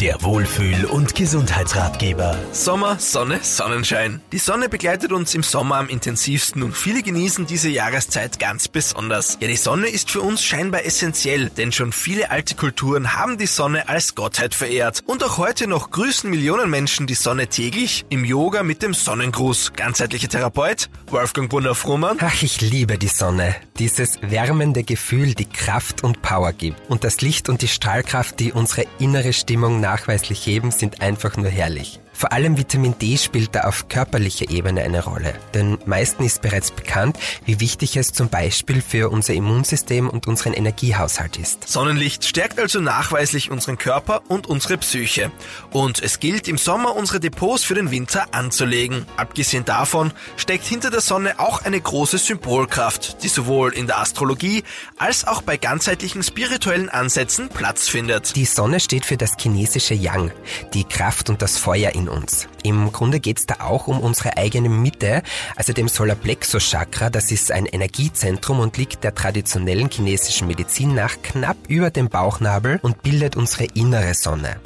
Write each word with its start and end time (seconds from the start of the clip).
Der 0.00 0.22
Wohlfühl- 0.22 0.84
und 0.84 1.16
Gesundheitsratgeber. 1.16 2.38
Sommer, 2.52 3.00
Sonne, 3.00 3.40
Sonnenschein. 3.42 4.20
Die 4.30 4.38
Sonne 4.38 4.68
begleitet 4.68 5.10
uns 5.10 5.34
im 5.34 5.42
Sommer 5.42 5.78
am 5.78 5.88
intensivsten 5.88 6.62
und 6.62 6.76
viele 6.76 7.02
genießen 7.02 7.46
diese 7.46 7.68
Jahreszeit 7.68 8.38
ganz 8.38 8.68
besonders. 8.68 9.38
Ja, 9.40 9.48
die 9.48 9.56
Sonne 9.56 9.88
ist 9.88 10.08
für 10.12 10.20
uns 10.20 10.44
scheinbar 10.44 10.84
essentiell, 10.84 11.50
denn 11.50 11.72
schon 11.72 11.90
viele 11.90 12.30
alte 12.30 12.54
Kulturen 12.54 13.14
haben 13.14 13.38
die 13.38 13.46
Sonne 13.46 13.88
als 13.88 14.14
Gottheit 14.14 14.54
verehrt. 14.54 15.02
Und 15.04 15.24
auch 15.24 15.36
heute 15.36 15.66
noch 15.66 15.90
grüßen 15.90 16.30
Millionen 16.30 16.70
Menschen 16.70 17.08
die 17.08 17.14
Sonne 17.14 17.48
täglich 17.48 18.06
im 18.08 18.24
Yoga 18.24 18.62
mit 18.62 18.84
dem 18.84 18.94
Sonnengruß. 18.94 19.72
Ganzheitlicher 19.74 20.28
Therapeut 20.28 20.90
Wolfgang 21.10 21.48
Brunner-Frumann. 21.50 22.18
Ach, 22.20 22.42
ich 22.42 22.60
liebe 22.60 22.98
die 22.98 23.08
Sonne. 23.08 23.56
Dieses 23.78 24.20
wärmende 24.22 24.84
Gefühl, 24.84 25.34
die 25.34 25.46
Kraft 25.46 26.04
und 26.04 26.22
Power 26.22 26.52
gibt. 26.52 26.78
Und 26.88 27.02
das 27.04 27.20
Licht 27.20 27.48
und 27.48 27.62
die 27.62 27.68
Strahlkraft, 27.68 28.38
die 28.40 28.52
unsere 28.52 28.84
innere 28.98 29.32
Stimmung 29.32 29.80
nachweislich 29.88 30.44
heben, 30.46 30.70
sind 30.70 31.00
einfach 31.00 31.36
nur 31.38 31.48
herrlich. 31.48 31.98
Vor 32.18 32.32
allem 32.32 32.58
Vitamin 32.58 32.98
D 32.98 33.16
spielt 33.16 33.54
da 33.54 33.60
auf 33.60 33.86
körperlicher 33.86 34.50
Ebene 34.50 34.82
eine 34.82 35.04
Rolle. 35.04 35.34
Denn 35.54 35.78
meisten 35.86 36.24
ist 36.24 36.42
bereits 36.42 36.72
bekannt, 36.72 37.16
wie 37.44 37.60
wichtig 37.60 37.96
es 37.96 38.12
zum 38.12 38.28
Beispiel 38.28 38.82
für 38.82 39.10
unser 39.10 39.34
Immunsystem 39.34 40.10
und 40.10 40.26
unseren 40.26 40.52
Energiehaushalt 40.52 41.36
ist. 41.36 41.68
Sonnenlicht 41.68 42.24
stärkt 42.24 42.58
also 42.58 42.80
nachweislich 42.80 43.52
unseren 43.52 43.78
Körper 43.78 44.22
und 44.26 44.48
unsere 44.48 44.78
Psyche. 44.78 45.30
Und 45.70 46.02
es 46.02 46.18
gilt 46.18 46.48
im 46.48 46.58
Sommer 46.58 46.96
unsere 46.96 47.20
Depots 47.20 47.62
für 47.62 47.76
den 47.76 47.92
Winter 47.92 48.26
anzulegen. 48.32 49.06
Abgesehen 49.16 49.64
davon 49.64 50.12
steckt 50.36 50.64
hinter 50.64 50.90
der 50.90 51.02
Sonne 51.02 51.38
auch 51.38 51.64
eine 51.64 51.80
große 51.80 52.18
Symbolkraft, 52.18 53.22
die 53.22 53.28
sowohl 53.28 53.72
in 53.74 53.86
der 53.86 54.00
Astrologie 54.00 54.64
als 54.96 55.24
auch 55.24 55.40
bei 55.40 55.56
ganzheitlichen 55.56 56.24
spirituellen 56.24 56.88
Ansätzen 56.88 57.48
Platz 57.48 57.88
findet. 57.88 58.34
Die 58.34 58.44
Sonne 58.44 58.80
steht 58.80 59.06
für 59.06 59.16
das 59.16 59.34
chinesische 59.38 59.94
Yang, 59.94 60.32
die 60.74 60.82
Kraft 60.82 61.30
und 61.30 61.42
das 61.42 61.58
Feuer 61.58 61.92
in 61.94 62.07
uns. 62.08 62.48
Im 62.62 62.92
Grunde 62.92 63.20
geht 63.20 63.38
es 63.38 63.46
da 63.46 63.56
auch 63.60 63.86
um 63.86 64.00
unsere 64.00 64.36
eigene 64.36 64.68
Mitte, 64.68 65.22
also 65.56 65.72
dem 65.72 65.88
Solarplexus 65.88 66.70
Chakra. 66.70 67.10
Das 67.10 67.30
ist 67.30 67.52
ein 67.52 67.66
Energiezentrum 67.66 68.60
und 68.60 68.76
liegt 68.76 69.04
der 69.04 69.14
traditionellen 69.14 69.90
chinesischen 69.90 70.48
Medizin 70.48 70.94
nach 70.94 71.20
knapp 71.22 71.56
über 71.68 71.90
dem 71.90 72.08
Bauchnabel 72.08 72.78
und 72.82 73.02
bildet 73.02 73.36
unsere 73.36 73.64
innere 73.74 74.14
Sonne. 74.14 74.56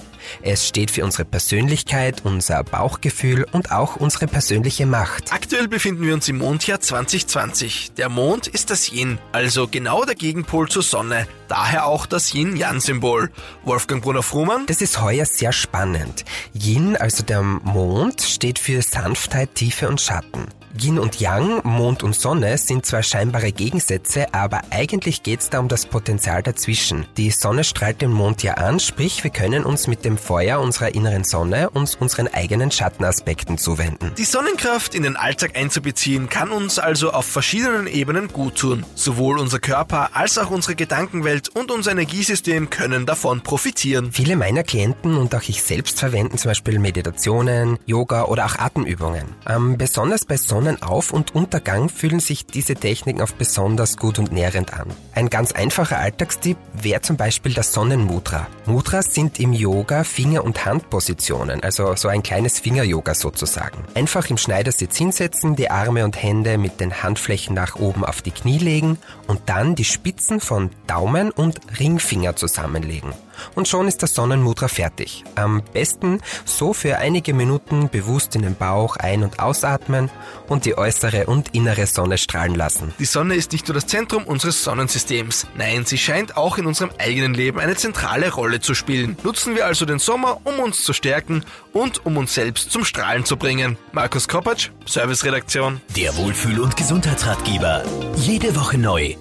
Es 0.43 0.67
steht 0.67 0.91
für 0.91 1.05
unsere 1.05 1.25
Persönlichkeit, 1.25 2.23
unser 2.25 2.63
Bauchgefühl 2.65 3.47
und 3.53 3.73
auch 3.73 3.97
unsere 3.97 4.27
persönliche 4.27 4.87
Macht. 4.87 5.33
Aktuell 5.33 5.69
befinden 5.69 6.07
wir 6.07 6.15
uns 6.15 6.29
im 6.29 6.39
Mondjahr 6.39 6.81
2020. 6.81 7.93
Der 7.97 8.09
Mond 8.09 8.47
ist 8.47 8.71
das 8.71 8.93
Yin, 8.93 9.19
also 9.33 9.69
genau 9.69 10.05
der 10.05 10.15
Gegenpol 10.15 10.69
zur 10.69 10.83
Sonne. 10.83 11.27
Daher 11.49 11.87
auch 11.87 12.07
das 12.07 12.35
Yin-Yang-Symbol. 12.35 13.31
Wolfgang 13.65 14.03
Brunner-Frumann? 14.03 14.67
Das 14.67 14.81
ist 14.81 15.01
heuer 15.01 15.27
sehr 15.27 15.53
spannend. 15.53 16.25
Yin, 16.55 16.97
also 16.97 17.23
der 17.23 17.43
Mond, 17.43 18.23
steht 18.23 18.59
für 18.59 18.83
Sanftheit, 18.83 19.55
Tiefe 19.55 19.89
und 19.89 20.01
Schatten. 20.01 20.47
Yin 20.81 20.99
und 20.99 21.21
Yang, 21.21 21.61
Mond 21.65 22.03
und 22.03 22.15
Sonne, 22.15 22.57
sind 22.59 22.87
zwar 22.87 23.03
scheinbare 23.03 23.53
Gegensätze, 23.53 24.33
aber 24.33 24.63
eigentlich 24.71 25.23
geht's 25.23 25.51
da 25.51 25.59
um 25.59 25.69
das 25.69 25.87
Potenzial 25.87 26.43
dazwischen. 26.43 27.07
Die 27.17 27.31
Sonne 27.31 27.65
strahlt 27.65 28.01
den 28.01 28.13
Mond 28.13 28.43
ja 28.43 28.55
an, 28.55 28.81
sprich 28.81 29.23
wir 29.25 29.31
können 29.31 29.65
uns 29.65 29.87
mit 29.87 30.05
dem 30.05 30.17
Feuer 30.17 30.61
unserer 30.61 30.95
inneren 30.95 31.25
Sonne 31.25 31.71
uns 31.71 31.95
unseren 31.95 32.29
eigenen 32.29 32.71
Schattenaspekten 32.71 33.59
zuwenden. 33.59 34.13
Die 34.17 34.25
Sonnenkraft 34.25 34.95
in 34.95 35.03
den 35.03 35.17
Alltag 35.17 35.57
einzubeziehen, 35.57 36.29
kann 36.29 36.51
uns 36.51 36.79
also 36.79 37.13
auf 37.13 37.27
verschiedenen 37.27 37.87
Ebenen 37.87 38.29
gut 38.29 38.57
tun. 38.57 38.85
Sowohl 38.95 39.39
unser 39.39 39.59
Körper 39.59 40.11
als 40.15 40.39
auch 40.39 40.51
unsere 40.51 40.75
Gedankenwelt 40.75 41.49
und 41.49 41.71
unser 41.71 41.93
Energiesystem 41.93 42.71
können 42.71 43.07
davon 43.07 43.43
profitieren. 43.43 44.11
Viele 44.13 44.37
meiner 44.37 44.63
Klienten 44.63 45.17
und 45.17 45.35
auch 45.35 45.43
ich 45.49 45.63
selbst 45.63 45.99
verwenden 45.99 46.39
zum 46.39 46.51
Beispiel 46.51 46.79
Meditationen, 46.79 47.79
Yoga 47.87 48.25
oder 48.25 48.47
auch 48.47 48.59
Atemübungen. 48.59 49.27
Ähm, 49.49 49.77
besonders 49.79 50.25
bei 50.25 50.37
Sonnenauf- 50.63 51.13
und 51.13 51.35
Untergang 51.35 51.89
fühlen 51.89 52.21
sich 52.21 52.47
diese 52.47 52.77
Techniken 52.77 53.21
oft 53.21 53.37
besonders 53.37 53.97
gut 53.97 54.21
und 54.21 54.31
nährend 54.31 54.73
an. 54.73 54.87
Ein 55.13 55.29
ganz 55.29 55.51
einfacher 55.51 55.99
Alltagstipp 55.99 56.57
wäre 56.73 57.01
zum 57.01 57.17
Beispiel 57.17 57.53
das 57.53 57.73
Sonnenmudra. 57.73 58.47
Mudras 58.67 59.13
sind 59.13 59.41
im 59.41 59.53
Yoga 59.53 60.05
Finger- 60.05 60.45
und 60.45 60.65
Handpositionen, 60.65 61.65
also 61.65 61.97
so 61.97 62.07
ein 62.07 62.23
kleines 62.23 62.61
Finger-Yoga 62.61 63.15
sozusagen. 63.15 63.79
Einfach 63.95 64.31
im 64.31 64.39
Schneidersitz 64.39 64.97
hinsetzen, 64.97 65.57
die 65.57 65.69
Arme 65.69 66.05
und 66.05 66.23
Hände 66.23 66.59
mit 66.59 66.79
den 66.79 67.03
Handflächen 67.03 67.57
nach 67.57 67.75
oben 67.75 68.05
auf 68.05 68.23
die 68.23 68.31
Knie 68.31 68.59
legen 68.59 68.99
und 69.27 69.41
dann 69.47 69.75
die 69.75 69.85
Spitzen 69.85 70.39
von 70.39 70.71
Daumen 70.87 71.33
und 71.33 71.59
Ringfinger 71.81 72.37
zusammenlegen. 72.37 73.13
Und 73.55 73.69
schon 73.69 73.89
ist 73.89 74.03
das 74.03 74.15
Sonnenmudra 74.15 74.69
fertig. 74.69 75.25
Am 75.35 75.63
besten 75.73 76.21
so 76.45 76.73
für 76.73 76.99
einige 76.99 77.35
Minuten 77.35 77.89
bewusst 77.89 78.37
in 78.37 78.43
den 78.43 78.55
Bauch 78.55 78.97
ein- 78.97 79.25
und 79.25 79.41
ausatmen 79.41 80.11
und 80.53 80.67
die 80.67 80.77
äußere 80.77 81.27
und 81.27 81.55
innere 81.55 81.87
Sonne 81.87 82.19
strahlen 82.19 82.55
lassen. 82.55 82.93
Die 82.99 83.07
Sonne 83.07 83.35
ist 83.35 83.53
nicht 83.53 83.67
nur 83.67 83.75
das 83.75 83.87
Zentrum 83.87 84.25
unseres 84.25 84.63
Sonnensystems. 84.63 85.47
Nein, 85.57 85.87
sie 85.87 85.99
scheint 85.99 86.37
auch 86.37 86.59
in 86.59 86.67
unserem 86.67 86.91
eigenen 86.99 87.35
Leben 87.35 87.59
eine 87.59 87.75
zentrale 87.75 88.31
Rolle 88.31 88.61
zu 88.61 88.75
spielen. 88.75 89.17
Nutzen 89.25 89.57
wir 89.57 89.67
also 89.67 89.87
den 89.87 89.99
Sommer, 89.99 90.41
um 90.45 90.61
uns 90.61 90.85
zu 90.85 90.93
stärken 90.93 91.45
und 91.73 92.05
um 92.05 92.19
uns 92.19 92.35
selbst 92.35 92.71
zum 92.71 92.85
Strahlen 92.85 93.25
zu 93.25 93.37
bringen. 93.37 93.79
Markus 93.93 94.29
Kopacz, 94.29 94.71
Serviceredaktion. 94.87 95.81
Der 95.97 96.15
Wohlfühl- 96.17 96.61
und 96.61 96.77
Gesundheitsratgeber. 96.77 97.83
Jede 98.17 98.55
Woche 98.55 98.77
neu 98.77 99.17